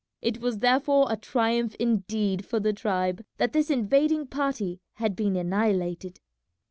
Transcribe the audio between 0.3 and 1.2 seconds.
was therefore a